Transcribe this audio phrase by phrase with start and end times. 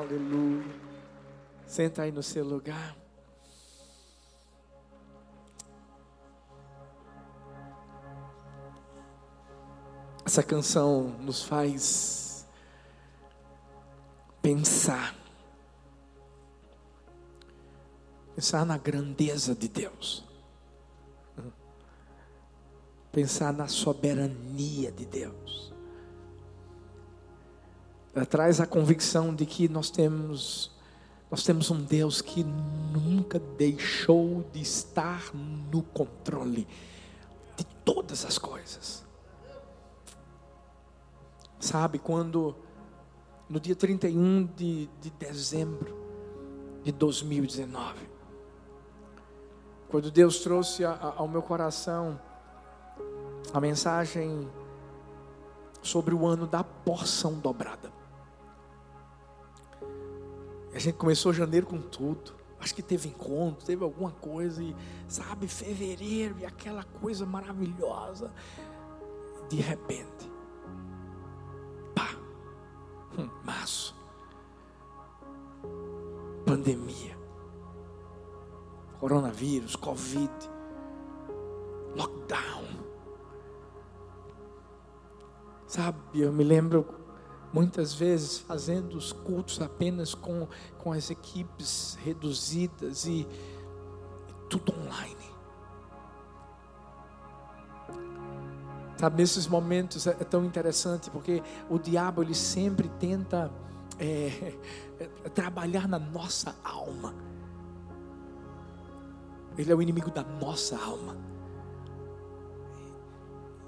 [0.00, 0.64] Aleluia.
[1.66, 2.96] Senta aí no seu lugar.
[10.24, 12.48] Essa canção nos faz
[14.40, 15.14] pensar.
[18.34, 20.24] Pensar na grandeza de Deus.
[23.12, 25.69] Pensar na soberania de Deus.
[28.14, 30.70] Ela traz a convicção de que nós temos
[31.30, 35.30] nós temos um Deus que nunca deixou de estar
[35.72, 36.66] no controle
[37.56, 39.04] de todas as coisas.
[41.60, 42.56] Sabe, quando
[43.48, 45.96] no dia 31 de, de dezembro
[46.82, 48.08] de 2019,
[49.88, 52.20] quando Deus trouxe a, a, ao meu coração
[53.52, 54.48] a mensagem
[55.80, 57.99] sobre o ano da porção dobrada.
[60.72, 62.32] A gente começou janeiro com tudo.
[62.60, 64.76] Acho que teve encontro, teve alguma coisa, e
[65.08, 68.30] sabe, fevereiro e aquela coisa maravilhosa.
[69.48, 70.30] De repente,
[71.94, 72.10] pá,
[73.42, 73.96] março,
[76.44, 77.16] pandemia,
[78.98, 80.30] coronavírus, Covid,
[81.96, 82.64] lockdown.
[85.66, 86.99] Sabe, eu me lembro
[87.52, 90.46] muitas vezes fazendo os cultos apenas com,
[90.78, 93.26] com as equipes reduzidas e,
[94.28, 95.30] e tudo online.
[98.96, 103.50] Sabe, nesses momentos é, é, tão interessante porque o diabo ele sempre tenta
[103.98, 104.54] é,
[105.00, 107.14] é, trabalhar na nossa alma.
[109.56, 111.16] Ele é o inimigo da nossa alma.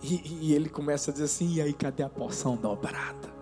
[0.03, 3.42] E, e ele começa a dizer assim: e aí, cadê a porção dobrada?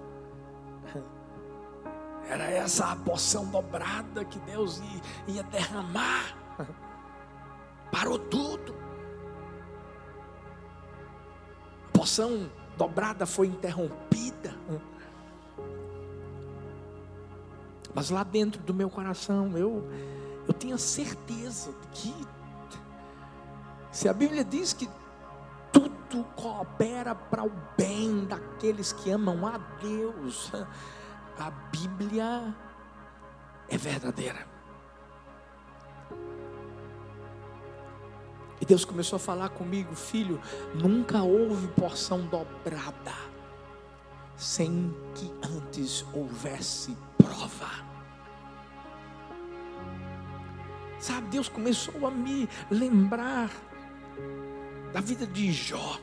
[2.31, 4.81] Era essa a porção dobrada que Deus
[5.27, 6.37] ia, derramar.
[7.91, 8.73] Parou tudo.
[11.89, 12.49] A porção
[12.79, 14.55] dobrada foi interrompida.
[17.93, 19.91] Mas lá dentro do meu coração, eu,
[20.47, 22.15] eu tinha certeza de que,
[23.91, 24.89] se a Bíblia diz que
[25.73, 30.53] tudo coopera para o bem daqueles que amam a Deus,
[31.39, 32.55] a Bíblia
[33.69, 34.47] é verdadeira.
[38.61, 40.41] E Deus começou a falar comigo, filho,
[40.75, 43.15] nunca houve porção dobrada
[44.37, 47.91] sem que antes houvesse prova.
[50.99, 53.51] Sabe, Deus começou a me lembrar
[54.93, 55.99] da vida de Jó.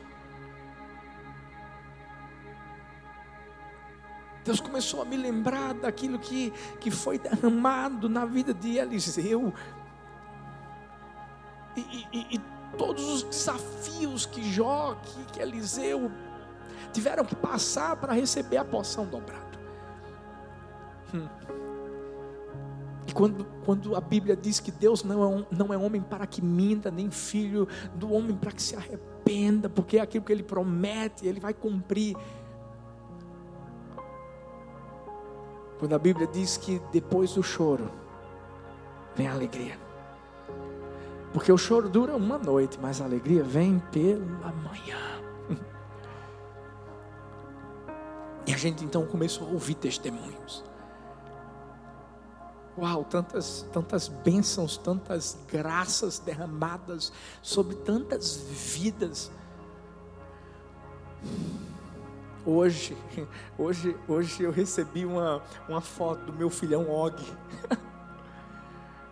[4.48, 6.50] Deus começou a me lembrar daquilo que,
[6.80, 9.52] que foi derramado na vida de Eliseu.
[11.76, 12.40] E, e, e
[12.78, 16.10] todos os desafios que Jó, que, que Eliseu
[16.94, 19.58] tiveram que passar para receber a porção dobrada.
[21.12, 21.28] Hum.
[23.06, 26.40] E quando, quando a Bíblia diz que Deus não é, não é homem para que
[26.40, 31.26] minta, nem filho do homem para que se arrependa, porque é aquilo que ele promete,
[31.26, 32.16] ele vai cumprir.
[35.78, 37.90] Quando a Bíblia diz que depois do choro
[39.14, 39.78] vem a alegria.
[41.32, 45.18] Porque o choro dura uma noite, mas a alegria vem pela manhã.
[48.48, 50.64] E a gente então começou a ouvir testemunhos.
[52.78, 57.12] Uau, tantas, tantas bênçãos, tantas graças derramadas
[57.42, 59.30] sobre tantas vidas.
[62.50, 62.96] Hoje,
[63.58, 67.22] hoje, hoje eu recebi uma, uma foto do meu filhão Og.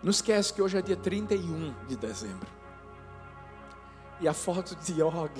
[0.01, 2.47] Não esquece que hoje é dia 31 de dezembro.
[4.19, 5.29] E a foto de Og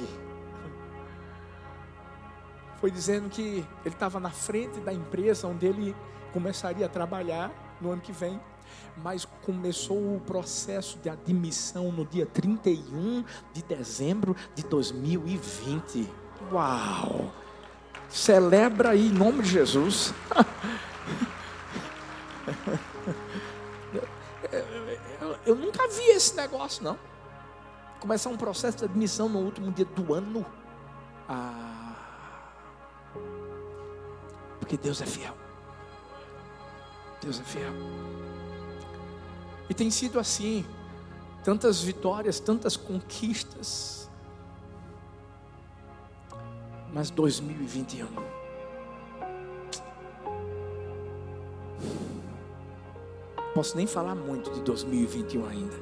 [2.78, 5.96] foi dizendo que ele estava na frente da empresa onde ele
[6.32, 8.40] começaria a trabalhar no ano que vem,
[8.98, 16.08] mas começou o processo de admissão no dia 31 de dezembro de 2020.
[16.52, 17.47] Uau!
[18.10, 20.14] Celebra aí em nome de Jesus.
[25.46, 26.98] eu, nunca vi esse negócio, não.
[28.00, 30.46] Começar um processo de admissão no último dia do ano.
[31.28, 31.96] Ah,
[34.60, 35.36] porque Deus é fiel.
[37.22, 37.74] Deus é fiel.
[39.70, 40.66] E tem sido assim.
[41.44, 43.97] Tantas vitórias, tantas conquistas
[46.98, 48.08] mas 2021.
[53.54, 55.76] Posso nem falar muito de 2021 ainda.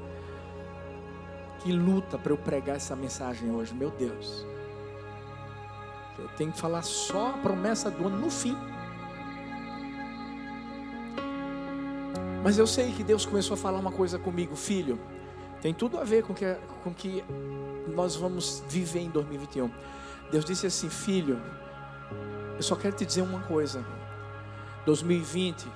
[1.60, 4.46] Que luta para eu pregar essa mensagem hoje, meu Deus.
[6.20, 8.58] Eu tenho que falar só a promessa do ano no fim.
[12.44, 15.00] Mas eu sei que Deus começou a falar uma coisa comigo, filho.
[15.62, 17.24] Tem tudo a ver com que, com que
[17.88, 19.72] nós vamos viver em 2021.
[20.32, 21.42] Deus disse assim, filho,
[22.56, 23.86] eu só quero te dizer uma coisa.
[24.86, 25.68] 2020,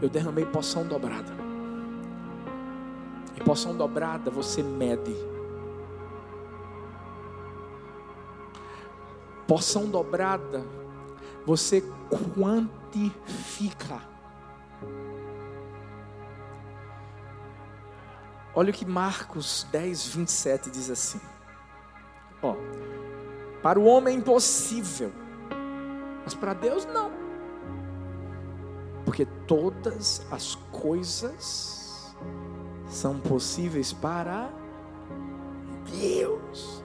[0.00, 1.32] eu derramei poção dobrada.
[3.36, 5.14] E poção dobrada você mede.
[9.46, 10.64] Poção dobrada
[11.44, 11.82] você
[12.34, 14.00] quantifica.
[18.54, 21.20] Olha o que Marcos 10, 27 diz assim:
[22.42, 22.56] Ó,
[23.66, 25.10] para o homem é impossível,
[26.22, 27.10] mas para Deus não,
[29.04, 32.14] porque todas as coisas
[32.88, 34.48] são possíveis para
[35.98, 36.80] Deus.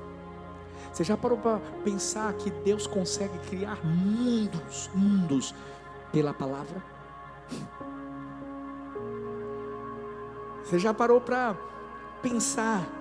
[0.92, 5.54] Você já parou para pensar que Deus consegue criar mundos, mundos
[6.12, 6.84] pela palavra?
[10.64, 11.56] Você já parou para
[12.24, 13.01] pensar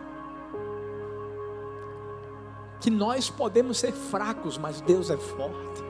[2.81, 5.85] que nós podemos ser fracos, mas Deus é forte?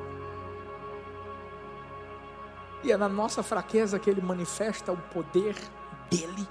[2.83, 5.55] E é na nossa fraqueza que Ele manifesta o poder
[6.11, 6.49] dEle.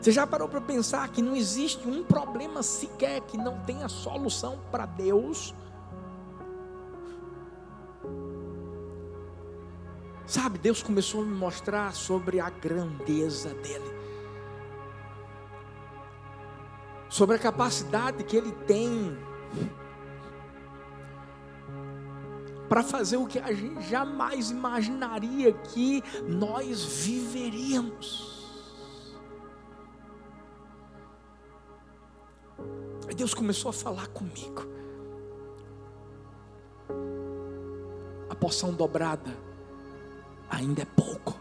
[0.00, 4.58] Você já parou para pensar que não existe um problema sequer que não tenha solução
[4.70, 5.54] para Deus?
[10.26, 14.01] Sabe, Deus começou a me mostrar sobre a grandeza dele.
[17.12, 19.14] Sobre a capacidade que ele tem
[22.70, 28.48] para fazer o que a gente jamais imaginaria que nós viveríamos.
[33.06, 34.62] Aí Deus começou a falar comigo.
[38.30, 39.36] A porção dobrada
[40.48, 41.38] ainda é pouco.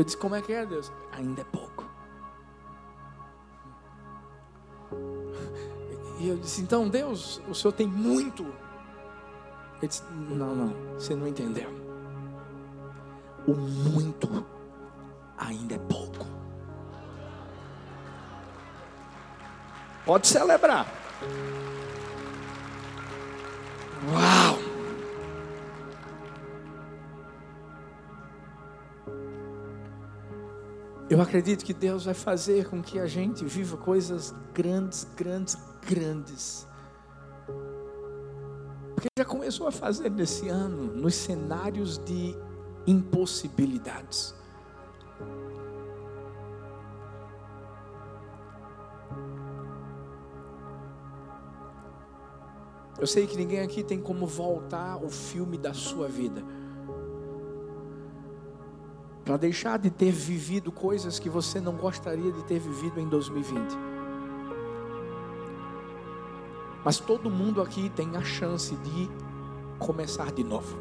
[0.00, 0.90] Eu disse: Como é que é, Deus?
[1.12, 1.84] Ainda é pouco.
[6.18, 8.44] E eu disse: Então, Deus, o Senhor tem muito.
[9.76, 11.68] Ele disse: Não, não, você não entendeu.
[13.46, 14.46] O muito
[15.36, 16.26] ainda é pouco.
[20.06, 20.86] Pode celebrar.
[24.10, 24.39] Uau!
[31.20, 35.54] Eu acredito que Deus vai fazer com que a gente viva coisas grandes, grandes,
[35.86, 36.66] grandes.
[38.94, 42.34] Porque já começou a fazer nesse ano, nos cenários de
[42.86, 44.34] impossibilidades.
[52.98, 56.42] Eu sei que ninguém aqui tem como voltar o filme da sua vida.
[59.30, 63.78] Para deixar de ter vivido coisas que você não gostaria de ter vivido em 2020.
[66.84, 69.08] Mas todo mundo aqui tem a chance de
[69.78, 70.76] começar de novo.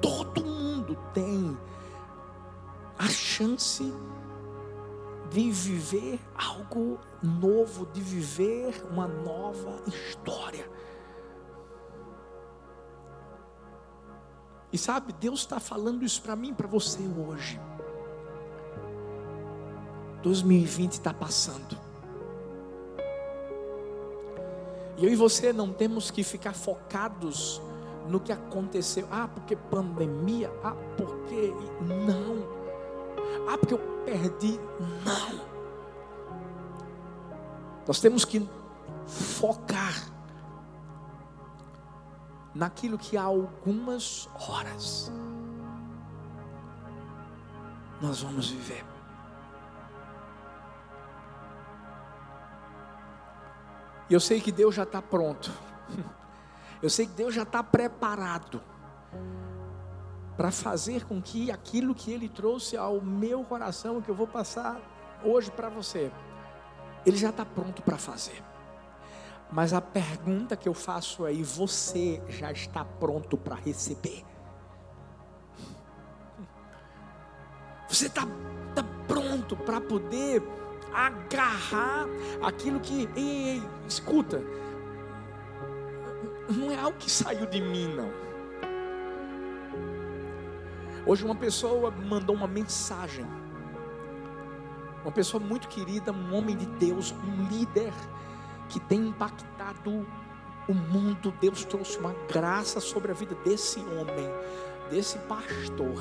[0.00, 1.58] Todo mundo tem
[2.96, 3.92] a chance
[5.28, 10.70] de viver algo novo, de viver uma nova história.
[14.76, 17.58] E sabe, Deus está falando isso para mim, para você hoje.
[20.22, 21.78] 2020 está passando.
[24.98, 27.62] E eu e você não temos que ficar focados
[28.06, 29.08] no que aconteceu.
[29.10, 30.52] Ah, porque pandemia.
[30.62, 31.54] Ah, porque.
[31.80, 32.46] Não.
[33.48, 34.60] Ah, porque eu perdi.
[35.06, 35.40] Não.
[37.86, 38.46] Nós temos que
[39.06, 40.12] focar
[42.56, 45.12] naquilo que há algumas horas
[48.00, 48.84] nós vamos viver.
[54.08, 55.50] E eu sei que Deus já está pronto.
[56.82, 58.62] Eu sei que Deus já está preparado
[60.36, 64.78] para fazer com que aquilo que Ele trouxe ao meu coração, que eu vou passar
[65.24, 66.12] hoje para você,
[67.06, 68.44] Ele já está pronto para fazer.
[69.50, 74.24] Mas a pergunta que eu faço aí, você já está pronto para receber?
[77.88, 78.22] Você está
[78.74, 80.42] tá pronto para poder
[80.92, 82.06] agarrar
[82.42, 84.42] aquilo que, ei, ei, escuta,
[86.48, 88.10] não é algo que saiu de mim, não.
[91.06, 93.24] Hoje uma pessoa mandou uma mensagem.
[95.02, 97.92] Uma pessoa muito querida, um homem de Deus, um líder
[98.68, 100.06] que tem impactado
[100.68, 101.32] o mundo.
[101.40, 104.28] Deus trouxe uma graça sobre a vida desse homem,
[104.90, 105.94] desse pastor.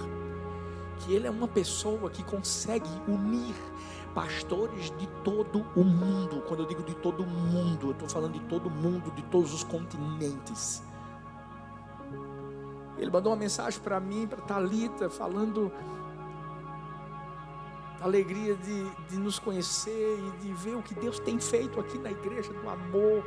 [1.00, 3.55] Que ele é uma pessoa que consegue unir
[4.13, 6.41] pastores de todo o mundo.
[6.48, 9.22] Quando eu digo de todo o mundo, eu estou falando de todo o mundo, de
[9.24, 10.81] todos os continentes.
[12.98, 15.69] Ele mandou uma mensagem para mim, para Talita, falando
[18.06, 22.12] alegria de, de nos conhecer e de ver o que Deus tem feito aqui na
[22.12, 23.24] igreja do amor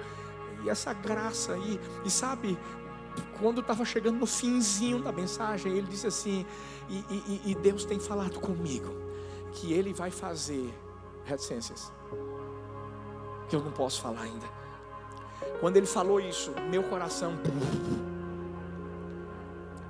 [0.65, 1.81] e essa graça aí.
[2.05, 2.59] E sabe,
[3.41, 6.47] quando estava chegando no finzinho da mensagem, ele disse assim:
[6.89, 8.95] e, e, e Deus tem falado comigo
[9.53, 10.73] que Ele vai fazer
[11.25, 11.93] reticências
[13.49, 14.47] que eu não posso falar ainda.
[15.61, 17.39] Quando ele falou isso, meu coração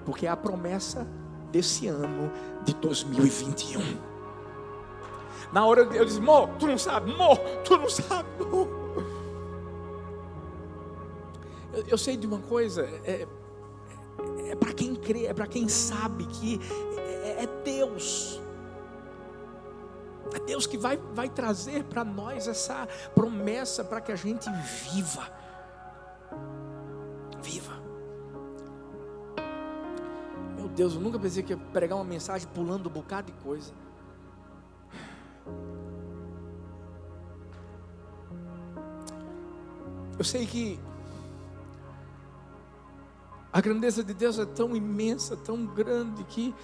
[0.05, 1.07] porque é a promessa
[1.53, 2.33] desse ano
[2.65, 4.08] de 2021.
[5.53, 8.29] Na hora eu disse, Mo, tu não sabe, Mo, tu não sabe.
[11.73, 13.27] Eu, eu sei de uma coisa, é,
[14.49, 16.61] é para quem crê, é para quem sabe que
[17.25, 18.41] é, é Deus.
[20.35, 24.51] É Deus que vai, vai trazer para nós essa promessa para que a gente
[24.93, 25.27] viva.
[27.41, 27.79] Viva.
[30.79, 33.73] Deus, eu nunca pensei que ia pregar uma mensagem pulando um bocado de coisa.
[40.19, 40.81] Eu sei que
[43.53, 46.55] a grandeza de Deus é tão imensa, tão grande, que,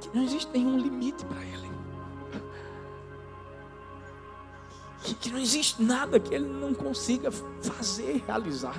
[0.00, 1.68] que não existe nenhum limite para Ele.
[5.02, 8.74] Que, que não existe nada que Ele não consiga fazer, realizar.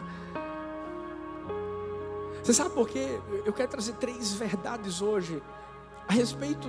[2.42, 3.20] Você sabe por quê?
[3.46, 5.42] Eu quero trazer três verdades hoje
[6.08, 6.68] a respeito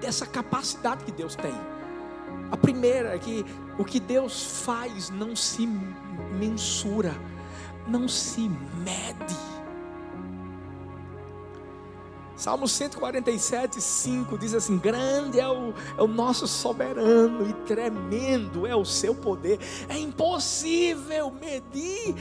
[0.00, 1.54] dessa capacidade que Deus tem.
[2.50, 3.44] A primeira é que
[3.78, 5.66] o que Deus faz não se
[6.38, 7.14] mensura,
[7.86, 9.54] não se mede.
[12.36, 18.74] Salmo 147, 5 diz assim: Grande é o, é o nosso soberano e tremendo é
[18.74, 19.58] o seu poder.
[19.88, 22.14] É impossível medir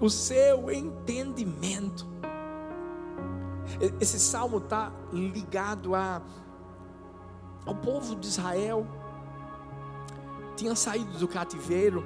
[0.00, 2.06] o seu entendimento.
[4.00, 6.22] Esse salmo está ligado a,
[7.66, 8.86] ao povo de Israel,
[10.58, 12.04] tinha saído do cativeiro.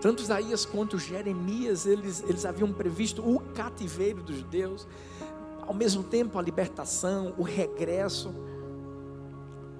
[0.00, 4.88] Tanto Isaías quanto Jeremias, eles, eles haviam previsto o cativeiro dos judeus,
[5.60, 8.34] ao mesmo tempo a libertação, o regresso.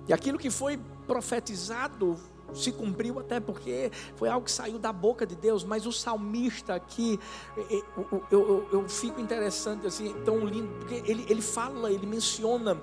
[0.06, 2.16] E aquilo que foi profetizado
[2.54, 6.74] se cumpriu até porque foi algo que saiu da boca de Deus, mas o salmista
[6.74, 7.18] aqui,
[7.56, 12.76] eu, eu, eu fico interessante assim, tão lindo, porque ele, ele fala, ele menciona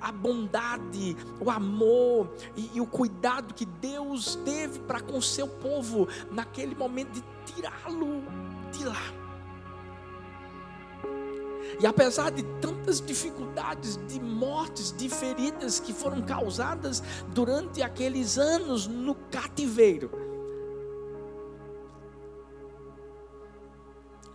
[0.00, 5.48] a bondade, o amor e, e o cuidado que Deus teve para com o seu
[5.48, 8.22] povo naquele momento de tirá-lo
[8.72, 9.28] de lá.
[11.80, 18.86] E apesar de tantas dificuldades, de mortes, de feridas que foram causadas durante aqueles anos
[18.86, 20.10] no cativeiro,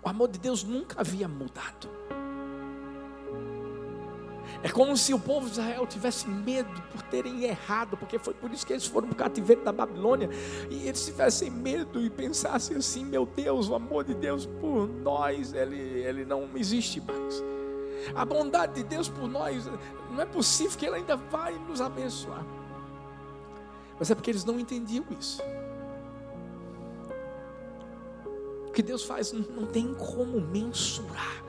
[0.02, 1.90] o amor de Deus nunca havia mudado.
[4.64, 8.50] É como se o povo de Israel tivesse medo por terem errado, porque foi por
[8.50, 10.30] isso que eles foram para o cativeiro da Babilônia,
[10.70, 15.54] e eles tivessem medo e pensassem assim: meu Deus, o amor de Deus por nós,
[15.54, 17.44] ele, ele não existe mais.
[18.16, 19.66] A bondade de Deus por nós,
[20.10, 22.46] não é possível que Ele ainda vai nos abençoar.
[23.98, 25.42] Mas é porque eles não entendiam isso.
[28.68, 31.44] O que Deus faz não tem como mensurar.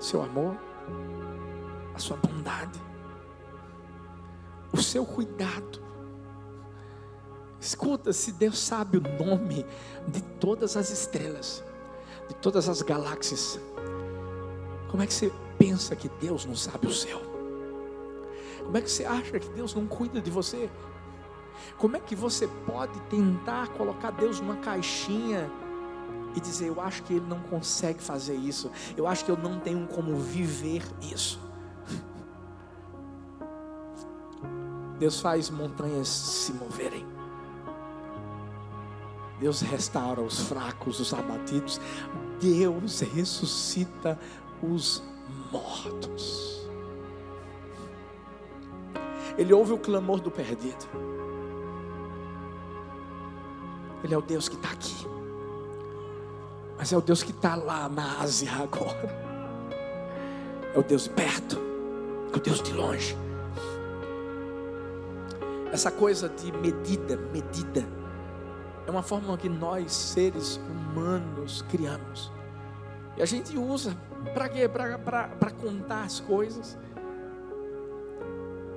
[0.00, 0.56] Seu amor,
[1.94, 2.80] a sua bondade,
[4.72, 5.80] o seu cuidado.
[7.60, 9.66] Escuta, se Deus sabe o nome
[10.06, 11.64] de todas as estrelas,
[12.28, 13.58] de todas as galáxias,
[14.88, 17.20] como é que você pensa que Deus não sabe o céu?
[18.64, 20.70] Como é que você acha que Deus não cuida de você?
[21.76, 25.50] Como é que você pode tentar colocar Deus numa caixinha
[26.34, 29.58] e dizer: Eu acho que Ele não consegue fazer isso, eu acho que eu não
[29.60, 31.40] tenho como viver isso?
[34.98, 37.06] Deus faz montanhas se moverem.
[39.38, 41.80] Deus restaura os fracos, os abatidos.
[42.40, 44.18] Deus ressuscita
[44.60, 45.02] os
[45.52, 46.68] mortos.
[49.36, 50.84] Ele ouve o clamor do perdido.
[54.02, 55.06] Ele é o Deus que está aqui.
[56.78, 59.28] Mas é o Deus que está lá na Ásia agora.
[60.74, 61.58] É o Deus de perto,
[62.32, 63.16] é o Deus de longe.
[65.72, 67.84] Essa coisa de medida, medida,
[68.86, 72.32] é uma forma que nós, seres humanos, criamos.
[73.16, 73.96] E a gente usa
[74.32, 74.68] para quê?
[74.68, 76.78] Para contar as coisas.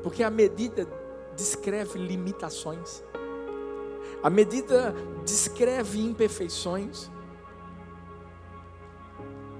[0.01, 0.87] Porque a medida
[1.35, 3.03] descreve limitações.
[4.23, 4.93] A medida
[5.23, 7.09] descreve imperfeições.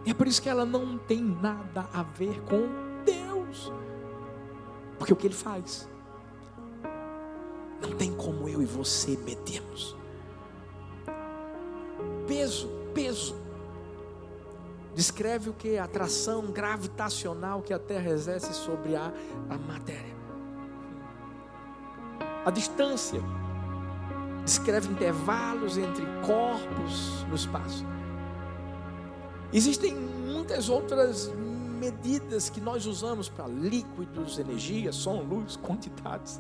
[0.05, 2.67] É por isso que ela não tem nada a ver com
[3.05, 3.71] Deus.
[4.97, 5.89] Porque o que ele faz?
[7.81, 9.95] Não tem como eu e você medirmos.
[12.27, 13.35] Peso, peso.
[14.93, 15.77] Descreve o que?
[15.77, 19.11] A atração gravitacional que a Terra exerce sobre a,
[19.49, 20.15] a matéria.
[22.45, 23.21] A distância
[24.43, 27.85] descreve intervalos entre corpos no espaço.
[29.53, 31.31] Existem muitas outras
[31.79, 36.39] medidas que nós usamos para líquidos, energia, som, luz, quantidades.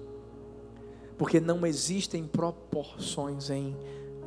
[1.16, 3.76] porque não existem proporções em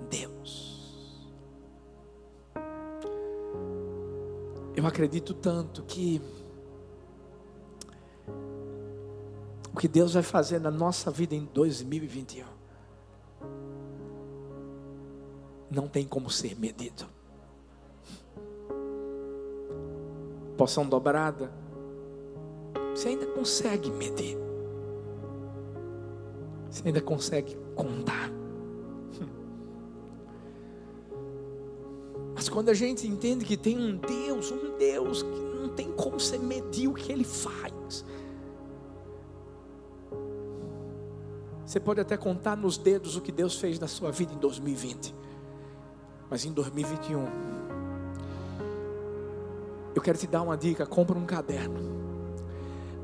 [0.10, 1.36] Deus.
[4.75, 6.22] Eu acredito tanto que
[9.74, 12.45] o que Deus vai fazer na nossa vida em 2021
[15.69, 17.05] não tem como ser medido.
[20.57, 21.51] Poção dobrada,
[22.95, 24.37] você ainda consegue medir,
[26.70, 28.31] você ainda consegue contar.
[32.33, 36.20] Mas quando a gente entende que tem um Deus, um Deus que não tem como
[36.20, 38.05] você medir o que Ele faz.
[41.65, 45.13] Você pode até contar nos dedos o que Deus fez na sua vida em 2020.
[46.29, 47.25] Mas em 2021,
[49.93, 52.04] eu quero te dar uma dica: compra um caderno.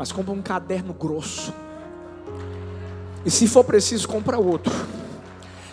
[0.02, 1.54] Mas compra um caderno grosso.
[3.24, 4.74] E se for preciso, compra outro.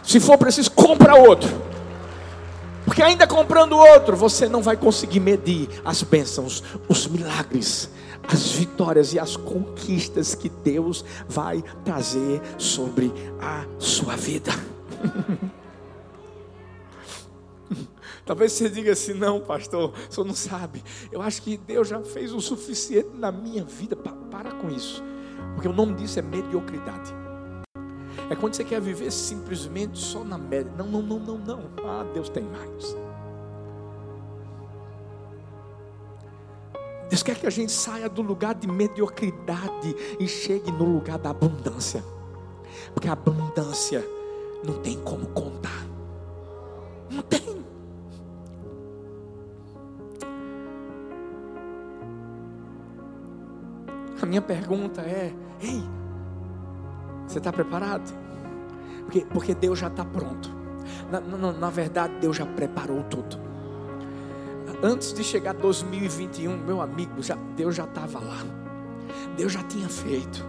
[0.03, 1.49] Se for preciso, compra outro.
[2.85, 7.88] Porque ainda comprando outro, você não vai conseguir medir as bênçãos, os milagres,
[8.23, 13.11] as vitórias e as conquistas que Deus vai trazer sobre
[13.41, 14.53] a sua vida.
[18.29, 20.85] Talvez você diga assim: não, pastor, o senhor não sabe.
[21.11, 23.97] Eu acho que Deus já fez o suficiente na minha vida.
[23.97, 25.03] Para com isso,
[25.55, 27.14] porque o nome disso é mediocridade.
[28.29, 30.71] É quando você quer viver simplesmente só na média.
[30.77, 31.71] Não, não, não, não, não.
[31.87, 32.95] Ah, Deus tem mais.
[37.09, 41.31] Deus quer que a gente saia do lugar de mediocridade e chegue no lugar da
[41.31, 42.05] abundância.
[42.93, 44.07] Porque a abundância
[44.62, 45.87] não tem como contar.
[47.11, 47.48] Não tem.
[54.29, 55.83] Minha pergunta é: ei,
[57.27, 58.12] você está preparado?
[59.05, 60.57] Porque, porque Deus já está pronto.
[61.11, 63.38] Na, na, na, verdade, Deus já preparou tudo.
[64.83, 68.38] Antes de chegar 2021, meu amigo, já, Deus já estava lá.
[69.37, 70.45] Deus já tinha feito.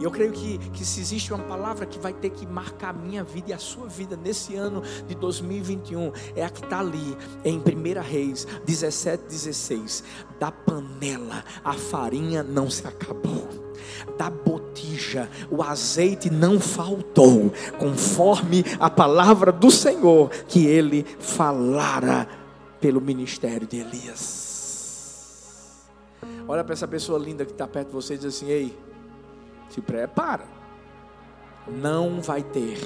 [0.00, 2.92] E eu creio que, que se existe uma palavra que vai ter que marcar a
[2.92, 7.16] minha vida e a sua vida nesse ano de 2021, é a que está ali
[7.44, 7.62] em 1
[8.02, 10.04] Reis 17, 16.
[10.38, 13.64] Da panela a farinha não se acabou
[14.16, 22.28] da botija, o azeite não faltou, conforme a palavra do Senhor que ele falara
[22.80, 24.44] pelo ministério de Elias.
[26.46, 28.76] Olha para essa pessoa linda que está perto de você e diz assim: Ei,
[29.68, 30.46] se prepara,
[31.66, 32.78] não vai ter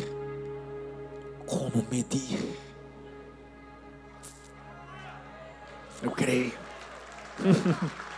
[1.47, 2.57] como medir.
[6.03, 6.53] Eu creio.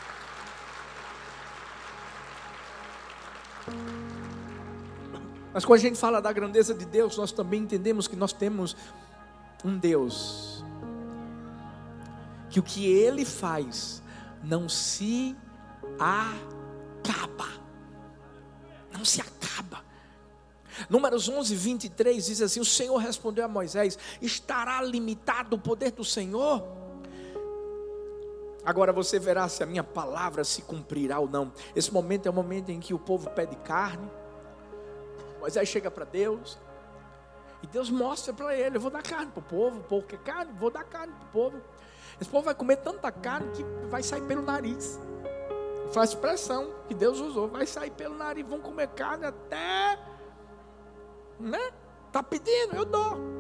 [5.53, 8.77] Mas quando a gente fala da grandeza de Deus, nós também entendemos que nós temos
[9.65, 10.65] um Deus
[12.51, 14.03] que o que ele faz
[14.43, 15.37] não se
[15.99, 17.60] acaba.
[19.01, 19.83] Não se acaba.
[20.91, 26.05] Números 11, 23 diz assim: O Senhor respondeu a Moisés: Estará limitado o poder do
[26.05, 26.63] Senhor?
[28.63, 31.51] Agora você verá se a minha palavra se cumprirá ou não.
[31.75, 34.07] Esse momento é o momento em que o povo pede carne.
[35.41, 36.59] Moisés chega para Deus.
[37.63, 39.81] E Deus mostra para ele: Eu vou dar carne para o povo.
[39.81, 40.53] O povo quer carne?
[40.59, 41.63] Vou dar carne para o povo.
[42.21, 45.01] Esse povo vai comer tanta carne que vai sair pelo nariz.
[45.93, 47.49] Faz expressão que Deus usou.
[47.49, 48.47] Vai sair pelo nariz.
[48.47, 49.99] Vão comer carne até.
[51.39, 51.71] Né?
[52.13, 53.19] Tá pedindo, eu dou.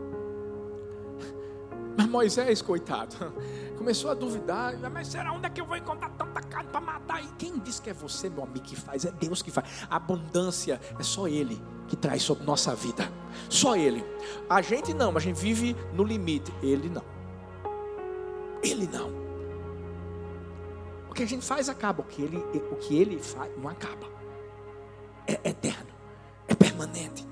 [1.97, 3.33] Mas Moisés, coitado,
[3.79, 4.75] começou a duvidar.
[4.91, 7.23] Mas será onde é que eu vou encontrar tanta carne para matar?
[7.23, 9.05] E quem disse que é você, meu amigo, que faz?
[9.05, 9.87] É Deus que faz.
[9.89, 13.11] A abundância é só Ele que traz sobre nossa vida.
[13.49, 14.05] Só Ele.
[14.49, 16.53] A gente não, a gente vive no limite.
[16.63, 17.05] Ele não.
[18.63, 19.30] Ele não.
[21.11, 22.03] O que a gente faz acaba.
[22.03, 24.07] O que Ele, o que ele faz não acaba.
[25.27, 25.91] É eterno.
[26.47, 27.29] É permanente.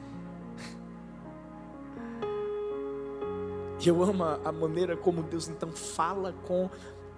[3.80, 6.68] E eu amo a maneira como Deus então fala com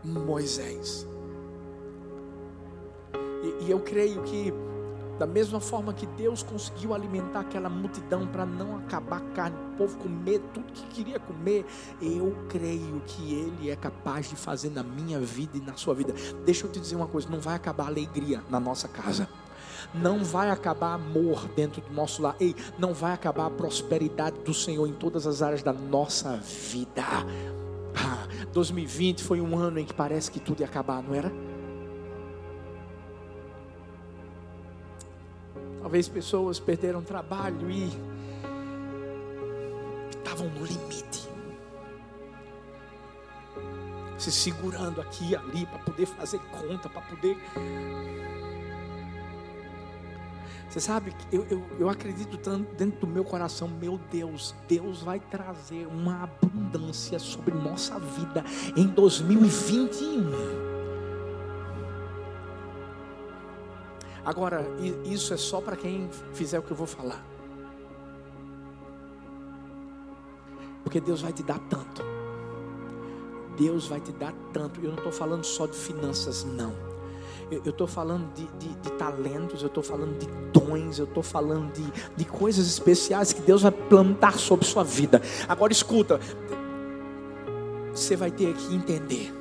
[0.04, 1.06] Moisés.
[3.42, 4.52] E, e eu creio que,
[5.20, 9.76] da mesma forma que Deus conseguiu alimentar aquela multidão para não acabar a carne, o
[9.76, 11.66] povo comer tudo que queria comer,
[12.00, 16.14] eu creio que Ele é capaz de fazer na minha vida e na sua vida.
[16.46, 19.28] Deixa eu te dizer uma coisa: não vai acabar a alegria na nossa casa
[19.92, 22.36] não vai acabar amor dentro do nosso lar.
[22.38, 27.02] Ei, não vai acabar a prosperidade do Senhor em todas as áreas da nossa vida.
[27.96, 31.32] Ah, 2020 foi um ano em que parece que tudo ia acabar, não era?
[35.90, 37.90] Talvez pessoas perderam trabalho e
[40.10, 41.28] estavam no limite.
[44.16, 47.36] Se segurando aqui e ali para poder fazer conta, para poder
[50.68, 55.18] você sabe, eu, eu, eu acredito tanto dentro do meu coração, meu Deus, Deus vai
[55.18, 58.44] trazer uma abundância sobre nossa vida
[58.76, 60.79] em 2021.
[64.30, 64.64] Agora,
[65.04, 67.20] isso é só para quem fizer o que eu vou falar.
[70.84, 72.00] Porque Deus vai te dar tanto.
[73.58, 74.80] Deus vai te dar tanto.
[74.80, 76.72] Eu não estou falando só de finanças, não
[77.50, 81.72] eu estou falando de, de, de, talentos, eu estou falando de dons, eu estou falando
[81.72, 81.84] de,
[82.16, 85.20] de coisas especiais que Deus vai plantar sobre sua vida.
[85.48, 86.20] Agora escuta,
[87.92, 89.39] você vai ter que entender.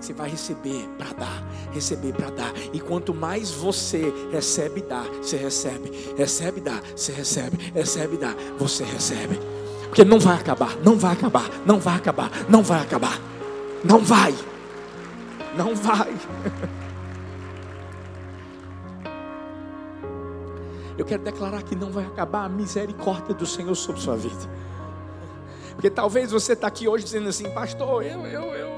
[0.00, 2.52] Você vai receber para dar, receber para dar.
[2.72, 8.82] E quanto mais você recebe dá, você recebe, recebe dá, você recebe, recebe dá, você
[8.82, 9.38] recebe.
[9.84, 13.20] Porque não vai acabar, não vai acabar, não vai acabar, não vai acabar.
[13.84, 14.34] Não vai.
[15.56, 16.14] Não vai.
[20.96, 24.48] eu quero declarar que não vai acabar a misericórdia do Senhor sobre sua vida.
[25.74, 28.69] Porque talvez você está aqui hoje dizendo assim, pastor, eu, eu, eu,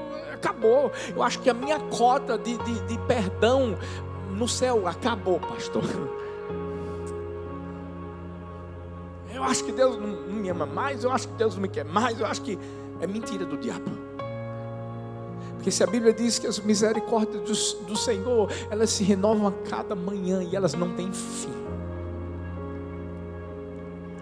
[0.43, 0.91] acabou.
[1.15, 3.77] Eu acho que a minha cota de, de, de perdão
[4.31, 5.83] no céu acabou, pastor.
[9.33, 11.85] Eu acho que Deus não, me ama mais, eu acho que Deus não me quer
[11.85, 12.57] mais, eu acho que
[13.01, 13.91] é mentira do diabo.
[15.55, 19.51] Porque se a Bíblia diz que as misericórdias do, do Senhor, elas se renovam a
[19.69, 21.53] cada manhã e elas não têm fim.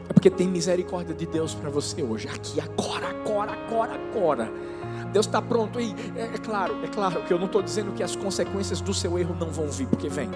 [0.08, 4.52] É porque tem misericórdia de Deus para você hoje, aqui, agora, agora, agora, agora.
[5.12, 5.94] Deus está pronto aí.
[6.16, 9.18] É, é, claro, é claro que eu não estou dizendo que as consequências do seu
[9.18, 10.30] erro não vão vir, porque vem.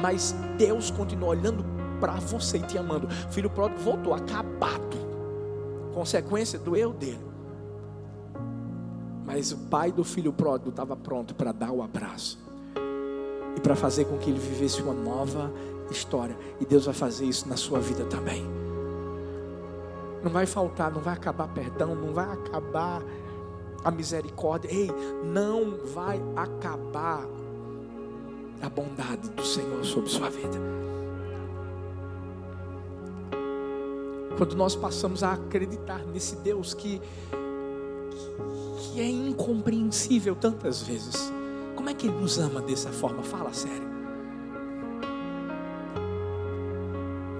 [0.00, 1.64] Mas Deus continua olhando
[2.00, 3.06] para você e te amando.
[3.06, 4.96] O filho pródigo voltou acabado.
[5.94, 7.24] Consequência do erro dele.
[9.24, 12.38] Mas o pai do filho pródigo estava pronto para dar o abraço
[13.56, 15.52] e para fazer com que ele vivesse uma nova
[15.90, 16.36] história.
[16.60, 18.46] E Deus vai fazer isso na sua vida também
[20.26, 23.00] não vai faltar, não vai acabar perdão, não vai acabar
[23.86, 24.68] a misericórdia.
[24.68, 24.90] Ei,
[25.24, 27.24] não vai acabar
[28.60, 30.58] a bondade do Senhor sobre sua vida.
[34.36, 37.00] Quando nós passamos a acreditar nesse Deus que,
[38.80, 41.32] que é incompreensível tantas vezes,
[41.76, 43.22] como é que Ele nos ama dessa forma?
[43.22, 43.86] Fala sério.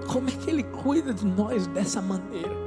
[0.07, 2.66] Como é que Ele cuida de nós dessa maneira?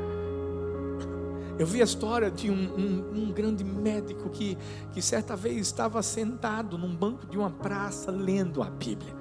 [1.61, 4.57] Eu vi a história de um, um, um, grande médico que,
[4.95, 9.15] que certa vez estava sentado num banco de uma praça lendo a Bíblia.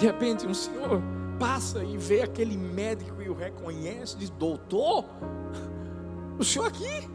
[0.00, 1.00] De repente, um senhor
[1.38, 5.04] passa e vê aquele médico e o reconhece, diz: Doutor,
[6.36, 7.08] o senhor aqui?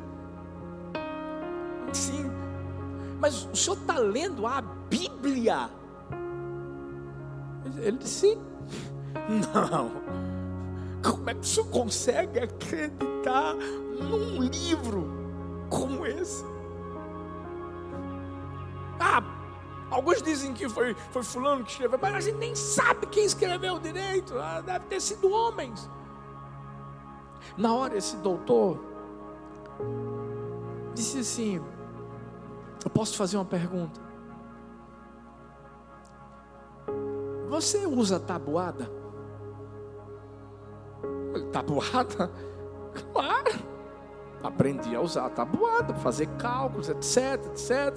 [1.92, 2.32] Sim,
[3.20, 5.70] mas o senhor está lendo a Bíblia?
[7.82, 8.42] Ele disse: Sim.
[9.54, 10.35] Não.
[11.06, 15.08] Como é que o senhor consegue acreditar num livro
[15.70, 16.44] como esse?
[19.96, 23.80] Alguns dizem que foi, foi fulano que escreveu, mas a gente nem sabe quem escreveu
[23.80, 24.38] direito.
[24.38, 25.89] Ah, deve ter sido homens.
[27.56, 28.78] Na hora, esse doutor
[30.94, 31.62] disse assim:
[32.84, 34.02] Eu posso fazer uma pergunta?
[37.48, 39.05] Você usa tabuada?
[41.52, 42.32] Tabuada?
[43.12, 43.60] Claro.
[44.41, 47.93] Aprendi a usar tabuada, fazer cálculos, etc, etc.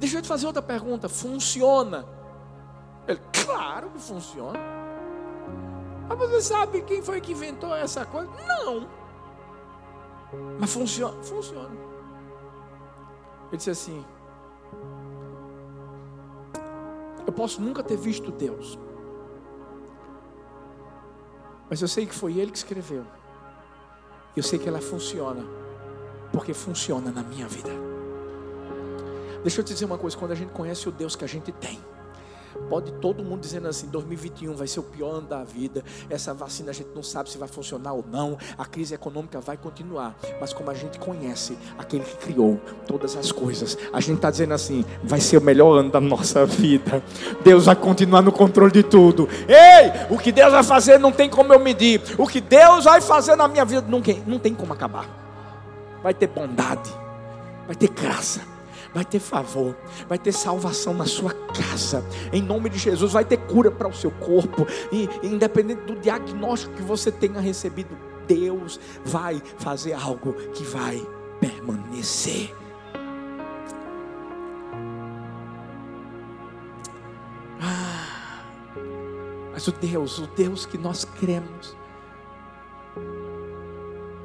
[0.00, 1.08] Deixa eu te fazer outra pergunta.
[1.08, 2.04] Funciona?
[3.06, 4.58] Ele, claro que funciona.
[6.08, 8.30] Mas você sabe quem foi que inventou essa coisa?
[8.48, 8.88] Não.
[10.58, 11.22] Mas funciona?
[11.22, 11.70] Funciona.
[13.48, 14.04] Ele disse assim:
[17.26, 18.78] Eu posso nunca ter visto Deus.
[21.74, 23.04] Mas eu sei que foi Ele que escreveu.
[24.36, 25.44] Eu sei que ela funciona.
[26.32, 27.70] Porque funciona na minha vida.
[29.42, 31.50] Deixa eu te dizer uma coisa: quando a gente conhece o Deus que a gente
[31.50, 31.80] tem,
[32.68, 35.82] Pode todo mundo dizendo assim: 2021 vai ser o pior ano da vida.
[36.08, 38.38] Essa vacina a gente não sabe se vai funcionar ou não.
[38.56, 40.16] A crise econômica vai continuar.
[40.40, 44.54] Mas como a gente conhece aquele que criou todas as coisas, a gente está dizendo
[44.54, 47.02] assim: vai ser o melhor ano da nossa vida.
[47.42, 49.28] Deus vai continuar no controle de tudo.
[49.48, 52.00] Ei, o que Deus vai fazer não tem como eu medir.
[52.18, 55.08] O que Deus vai fazer na minha vida não tem, não tem como acabar.
[56.02, 56.90] Vai ter bondade,
[57.66, 58.53] vai ter graça
[58.94, 59.76] vai ter favor,
[60.08, 63.92] vai ter salvação na sua casa, em nome de Jesus, vai ter cura para o
[63.92, 70.62] seu corpo, e independente do diagnóstico que você tenha recebido, Deus vai fazer algo que
[70.62, 71.04] vai
[71.40, 72.54] permanecer.
[77.60, 78.44] Ah,
[79.52, 81.76] mas o Deus, o Deus que nós cremos,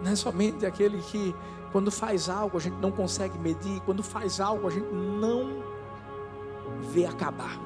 [0.09, 1.35] não é somente aquele que
[1.71, 3.79] quando faz algo, a gente não consegue medir.
[3.81, 5.63] Quando faz algo, a gente não
[6.91, 7.59] vê acabar.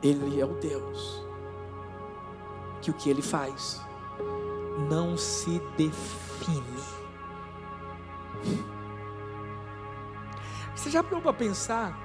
[0.00, 1.26] Ele é o Deus
[2.80, 3.82] que o que ele faz
[4.88, 6.62] não se define.
[10.76, 11.98] Você já parou para pensar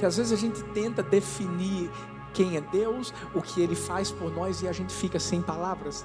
[0.00, 1.88] que às vezes a gente tenta definir
[2.32, 6.04] quem é Deus, o que ele faz por nós e a gente fica sem palavras?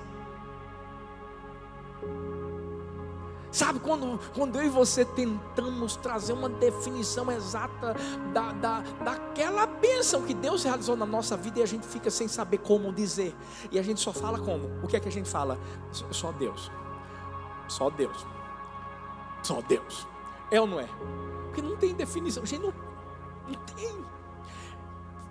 [3.60, 7.93] Sabe quando, quando eu e você tentamos trazer uma definição exata
[8.32, 12.26] da, da, daquela bênção que Deus realizou na nossa vida e a gente fica sem
[12.30, 13.36] saber como dizer.
[13.69, 14.69] E a gente só fala como?
[14.82, 15.60] O que é que a gente fala?
[15.91, 16.72] Só Deus.
[17.67, 18.26] Só Deus.
[19.43, 20.08] Só Deus.
[20.50, 20.88] É ou não é?
[21.48, 22.43] Porque não tem definição.
[22.43, 22.74] A gente não,
[23.45, 23.93] não tem.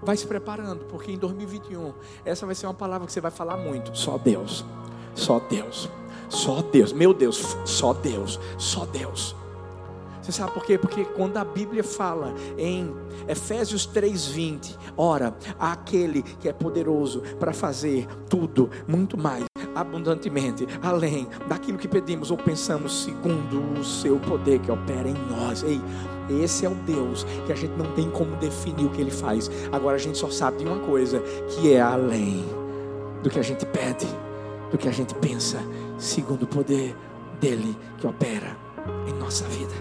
[0.03, 1.95] Vai se preparando, porque em 2021
[2.27, 3.97] essa vai ser uma palavra que você vai falar muito.
[3.97, 4.67] Só Deus.
[5.15, 5.89] Só Deus.
[6.29, 9.35] Só Deus, meu Deus, só Deus, só Deus.
[10.29, 10.77] Você sabe por quê?
[10.77, 12.95] Porque quando a Bíblia fala em
[13.27, 21.79] Efésios 3:20, ora, aquele que é poderoso para fazer tudo muito mais abundantemente, além daquilo
[21.79, 25.63] que pedimos ou pensamos, segundo o seu poder que opera em nós.
[25.63, 25.81] Ei,
[26.43, 29.51] esse é o Deus que a gente não tem como definir o que ele faz.
[29.73, 32.45] Agora a gente só sabe de uma coisa, que é além
[33.23, 34.07] do que a gente pede,
[34.71, 35.59] do que a gente pensa
[35.99, 36.97] segundo o poder
[37.41, 38.57] dele que opera
[39.07, 39.75] em nossa vida.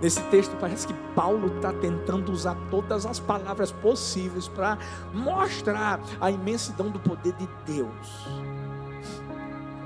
[0.00, 4.76] Nesse texto parece que Paulo está tentando usar todas as palavras possíveis para
[5.12, 8.28] mostrar a imensidão do poder de Deus.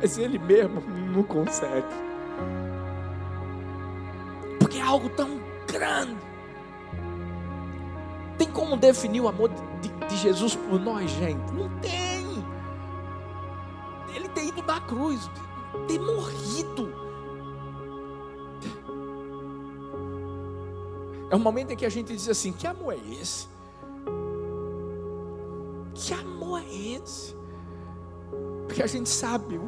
[0.01, 0.81] Mas ele mesmo
[1.13, 1.87] não consegue.
[4.59, 6.17] Porque é algo tão grande.
[8.37, 11.53] Tem como definir o amor de, de Jesus por nós, gente?
[11.53, 12.20] Não tem
[14.31, 15.31] ter ido da cruz,
[15.87, 16.93] ter morrido.
[21.31, 23.49] É um momento em que a gente diz assim: que amor é esse?
[25.95, 27.37] Que amor é esse?
[28.67, 29.63] Porque a gente sabe o,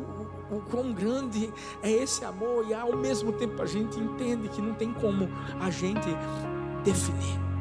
[0.50, 4.60] o, o quão grande é esse amor, e ao mesmo tempo a gente entende que
[4.60, 5.28] não tem como
[5.60, 6.08] a gente
[6.84, 7.51] definir.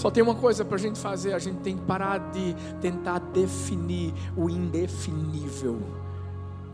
[0.00, 3.18] Só tem uma coisa para a gente fazer: a gente tem que parar de tentar
[3.18, 5.78] definir o indefinível,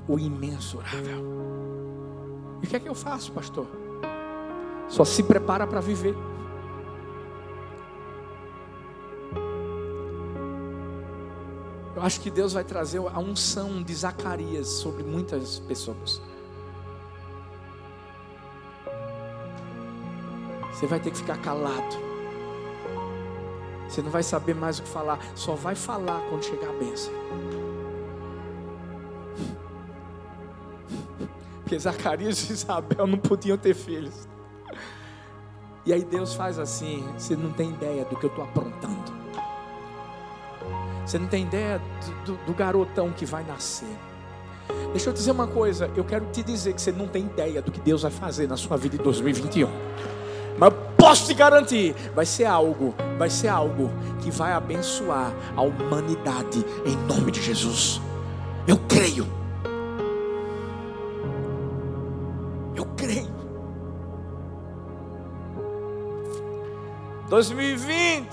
[0.07, 1.27] o imensurável.
[2.63, 3.67] E o que é que eu faço, pastor?
[4.89, 6.15] Só se prepara para viver.
[11.97, 16.23] Eu acho que Deus vai trazer a unção de Zacarias sobre muitas pessoas.
[20.73, 22.16] Você vai ter que ficar calado.
[23.89, 27.13] Você não vai saber mais o que falar, só vai falar quando chegar a bênção.
[31.63, 34.29] Porque Zacarias e Isabel não podiam ter filhos.
[35.85, 39.17] E aí Deus faz assim: você não tem ideia do que eu estou aprontando.
[41.05, 41.81] Você não tem ideia
[42.25, 43.97] do, do, do garotão que vai nascer.
[44.91, 47.71] Deixa eu dizer uma coisa, eu quero te dizer que você não tem ideia do
[47.71, 49.69] que Deus vai fazer na sua vida em 2021.
[50.59, 50.73] Mas
[51.17, 56.95] posso te garantir, vai ser algo, vai ser algo que vai abençoar a humanidade em
[57.07, 58.03] nome de Jesus.
[58.69, 59.27] Eu creio.
[62.75, 63.35] Eu creio.
[67.31, 68.29] 2020,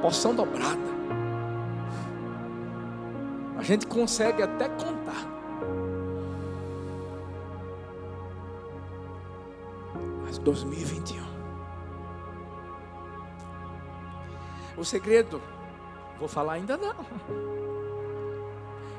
[0.00, 0.92] porção dobrada.
[3.56, 5.28] A gente consegue até contar.
[10.24, 11.21] Mas 2021.
[14.82, 15.40] O segredo,
[16.18, 17.06] vou falar ainda não.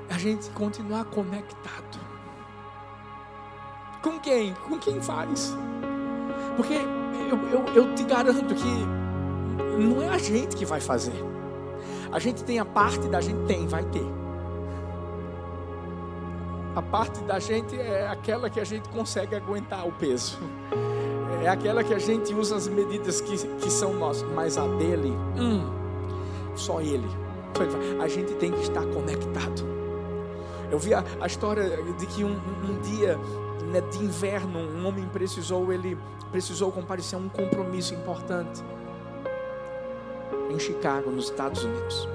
[0.10, 2.00] É a gente continuar conectado.
[4.02, 4.54] Com quem?
[4.54, 5.54] Com quem faz?
[6.56, 11.22] Porque eu, eu, eu te garanto que não é a gente que vai fazer.
[12.13, 14.08] A gente tem a parte da gente, tem, vai ter.
[16.78, 20.39] A parte da gente é aquela que a gente consegue aguentar o peso.
[21.43, 24.23] É aquela que a gente usa as medidas que, que são nossas.
[24.34, 25.69] Mas a dele, hum,
[26.56, 27.08] só ele.
[28.01, 29.63] A gente tem que estar conectado.
[30.71, 33.17] Eu vi a, a história de que um, um dia
[33.71, 35.97] né, de inverno, um homem precisou, ele
[36.32, 38.63] precisou comparecer a um compromisso importante
[40.49, 42.08] em Chicago, nos Estados Unidos.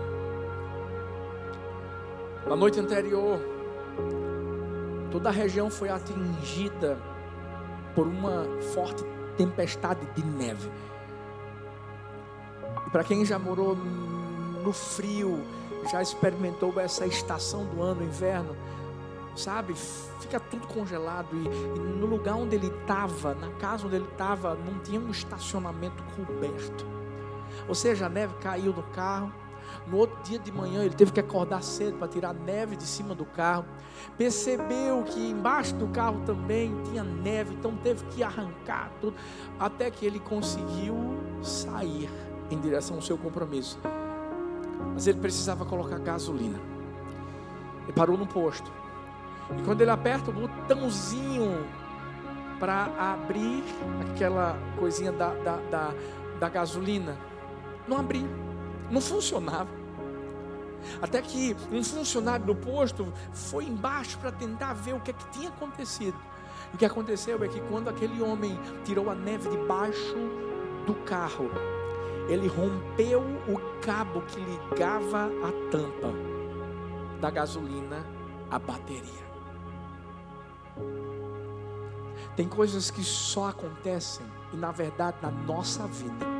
[2.48, 3.38] Na noite anterior,
[5.10, 6.98] Toda a região foi atingida
[7.94, 9.02] por uma forte
[9.38, 10.68] tempestade de neve.
[12.86, 15.42] E para quem já morou no frio,
[15.90, 18.56] já experimentou essa estação do ano, inverno,
[19.36, 19.74] sabe?
[20.20, 24.54] Fica tudo congelado e, e no lugar onde ele estava, na casa onde ele estava,
[24.54, 26.84] não tinha um estacionamento coberto.
[27.68, 29.32] Ou seja, a neve caiu no carro
[29.86, 33.14] no outro dia de manhã, ele teve que acordar cedo para tirar neve de cima
[33.14, 33.64] do carro.
[34.16, 39.16] Percebeu que embaixo do carro também tinha neve, então teve que arrancar tudo,
[39.58, 40.94] até que ele conseguiu
[41.42, 42.08] sair
[42.50, 43.78] em direção ao seu compromisso.
[44.94, 46.58] Mas ele precisava colocar gasolina.
[47.84, 48.70] Ele parou no posto.
[49.56, 51.66] E quando ele aperta o botãozinho
[52.60, 53.64] para abrir
[54.00, 55.94] aquela coisinha da, da, da,
[56.38, 57.16] da gasolina,
[57.86, 58.28] não abriu,
[58.90, 59.68] não funcionava.
[61.02, 65.30] Até que um funcionário do posto foi embaixo para tentar ver o que, é que
[65.30, 66.16] tinha acontecido.
[66.72, 70.16] E o que aconteceu é que quando aquele homem tirou a neve debaixo
[70.86, 71.50] do carro,
[72.28, 76.12] ele rompeu o cabo que ligava a tampa
[77.20, 78.04] da gasolina
[78.50, 79.28] à bateria.
[82.36, 86.37] Tem coisas que só acontecem e na verdade na nossa vida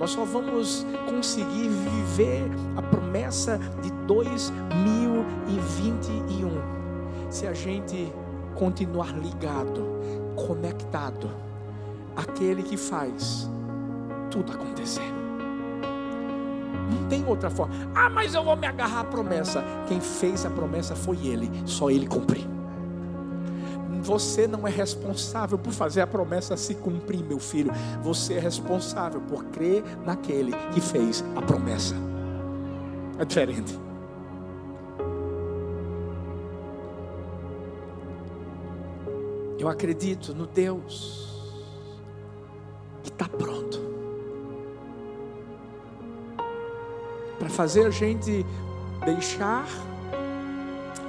[0.00, 6.48] nós só vamos conseguir viver a promessa de 2021
[7.28, 8.10] se a gente
[8.54, 9.84] continuar ligado,
[10.34, 11.30] conectado
[12.16, 13.46] àquele que faz
[14.30, 15.12] tudo acontecer.
[16.90, 17.74] Não tem outra forma.
[17.94, 19.62] Ah, mas eu vou me agarrar à promessa.
[19.86, 22.59] Quem fez a promessa foi ele, só ele cumpriu.
[24.02, 27.72] Você não é responsável por fazer a promessa se cumprir, meu filho.
[28.02, 31.94] Você é responsável por crer naquele que fez a promessa.
[33.18, 33.78] É diferente.
[39.58, 41.28] Eu acredito no Deus
[43.02, 43.78] que está pronto
[47.38, 48.44] para fazer a gente
[49.04, 49.66] deixar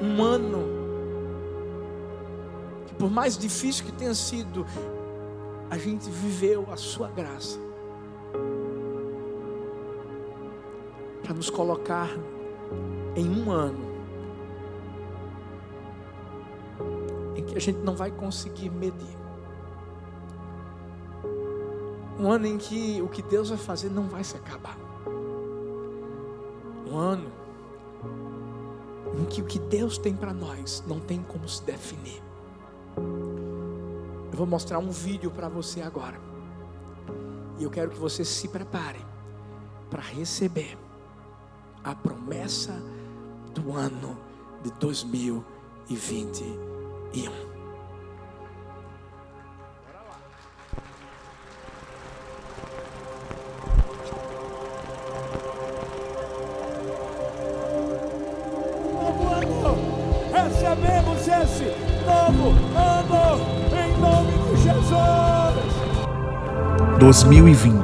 [0.01, 0.80] um ano
[3.01, 4.63] por mais difícil que tenha sido,
[5.71, 7.57] a gente viveu a sua graça
[11.23, 12.07] para nos colocar
[13.15, 13.91] em um ano
[17.35, 19.17] em que a gente não vai conseguir medir.
[22.19, 24.77] Um ano em que o que Deus vai fazer não vai se acabar.
[26.87, 27.31] Um ano
[29.19, 32.21] em que o que Deus tem para nós não tem como se definir.
[34.41, 36.19] Vou mostrar um vídeo para você agora.
[37.59, 38.97] E eu quero que você se prepare
[39.87, 40.75] para receber
[41.83, 42.73] a promessa
[43.53, 44.17] do ano
[44.63, 47.50] de 2021.
[67.01, 67.81] 2020,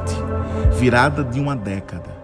[0.78, 2.16] virada de uma década.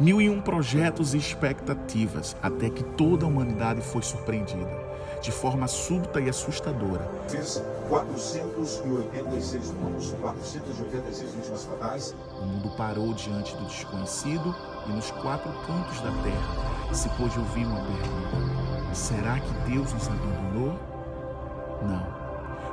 [0.00, 4.70] Mil e um projetos e expectativas, até que toda a humanidade foi surpreendida,
[5.20, 7.06] de forma súbita e assustadora.
[7.28, 12.16] Fiz 486 mortos, 486 vítimas fatais.
[12.40, 17.66] O mundo parou diante do desconhecido e nos quatro cantos da terra se pôde ouvir
[17.66, 20.78] uma pergunta: será que Deus nos abandonou?
[21.82, 22.17] Não.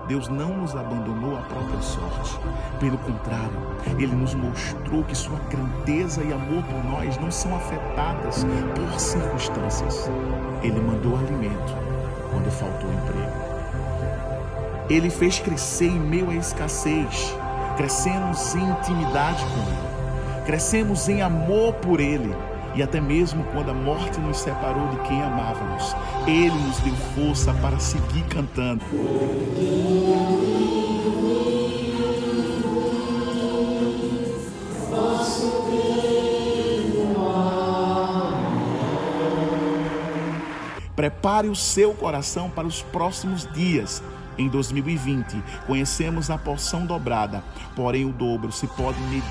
[0.07, 2.39] Deus não nos abandonou à própria sorte.
[2.79, 3.59] Pelo contrário,
[3.97, 8.45] Ele nos mostrou que Sua grandeza e amor por nós não são afetadas
[8.75, 10.09] por circunstâncias.
[10.61, 11.73] Ele mandou alimento
[12.31, 13.55] quando faltou emprego.
[14.89, 17.35] Ele fez crescer em meio à escassez.
[17.75, 20.45] Crescemos em intimidade com Ele.
[20.45, 22.35] Crescemos em amor por Ele
[22.75, 25.95] e até mesmo quando a morte nos separou de quem amávamos,
[26.27, 28.83] Ele nos deu força para seguir cantando.
[40.95, 44.03] Prepare o seu coração para os próximos dias.
[44.37, 47.41] Em 2020, conhecemos a porção dobrada,
[47.73, 49.23] porém o dobro se pode medir,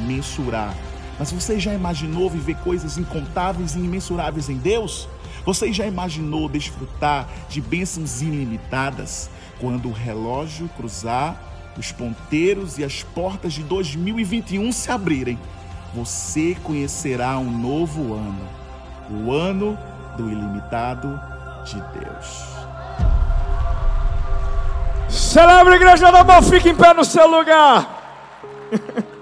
[0.00, 0.74] mensurar
[1.18, 5.08] mas você já imaginou viver coisas incontáveis e imensuráveis em Deus?
[5.44, 11.36] Você já imaginou desfrutar de bênçãos ilimitadas quando o relógio cruzar,
[11.76, 15.38] os ponteiros e as portas de 2021 se abrirem?
[15.94, 18.48] Você conhecerá um novo ano,
[19.10, 19.76] o ano
[20.16, 21.20] do ilimitado
[21.64, 22.44] de Deus.
[25.08, 27.96] Celebre, igreja da mão, fique em pé no seu lugar.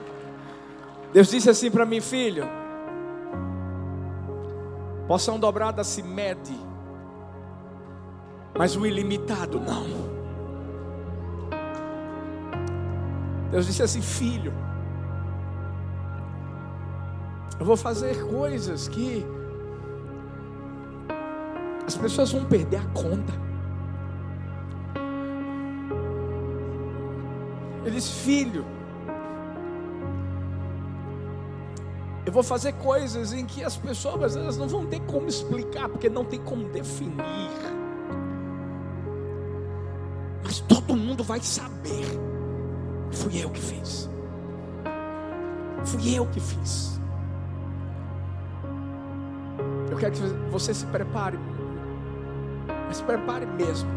[1.16, 2.44] Deus disse assim para mim, filho:
[5.08, 6.54] Poção dobrada se mede,
[8.54, 9.86] mas o ilimitado não.
[13.50, 14.52] Deus disse assim, filho,
[17.58, 19.24] eu vou fazer coisas que
[21.86, 23.32] as pessoas vão perder a conta.
[27.86, 28.66] Ele disse, filho,
[32.26, 36.10] Eu vou fazer coisas em que as pessoas elas não vão ter como explicar, porque
[36.10, 37.16] não tem como definir.
[40.42, 42.04] Mas todo mundo vai saber.
[43.12, 44.10] Fui eu que fiz.
[45.84, 47.00] Fui eu que fiz.
[49.88, 50.20] Eu quero que
[50.50, 51.38] você se prepare.
[52.88, 53.88] Mas se prepare mesmo.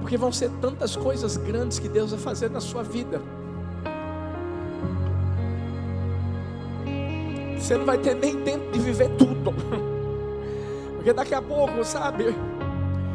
[0.00, 3.22] Porque vão ser tantas coisas grandes que Deus vai fazer na sua vida.
[7.70, 9.54] Você não vai ter nem tempo de viver tudo.
[10.96, 12.34] Porque daqui a pouco, sabe?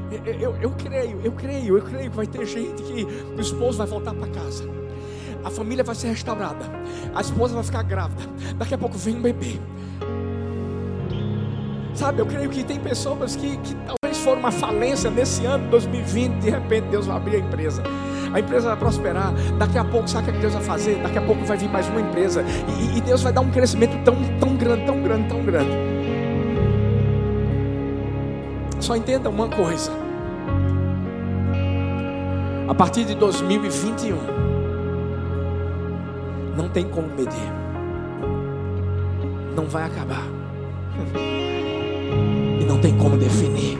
[0.09, 3.77] Eu, eu, eu, creio, eu creio, eu creio que vai ter gente que o esposo
[3.77, 4.63] vai voltar para casa.
[5.43, 6.63] A família vai ser restaurada.
[7.13, 8.23] A esposa vai ficar grávida.
[8.57, 9.59] Daqui a pouco vem um bebê.
[11.93, 16.31] Sabe, eu creio que tem pessoas que, que talvez foram uma falência nesse ano 2020.
[16.39, 17.83] De repente Deus vai abrir a empresa
[18.35, 19.33] a empresa vai prosperar.
[19.57, 21.01] Daqui a pouco, sabe o que Deus vai fazer?
[21.01, 22.43] Daqui a pouco vai vir mais uma empresa.
[22.67, 25.71] E, e Deus vai dar um crescimento tão, tão grande, tão grande, tão grande.
[28.81, 29.89] Só entenda uma coisa.
[32.67, 34.17] A partir de 2021,
[36.57, 37.53] não tem como medir.
[39.55, 40.23] Não vai acabar.
[42.59, 43.79] E não tem como definir.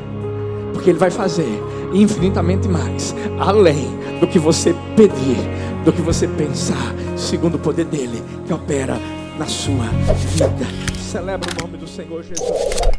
[0.71, 1.61] Porque Ele vai fazer
[1.93, 5.37] infinitamente mais, além do que você pedir,
[5.83, 8.97] do que você pensar, segundo o poder dele que opera
[9.37, 9.85] na sua
[10.33, 10.65] vida.
[10.99, 12.94] Celebra o nome do Senhor Jesus.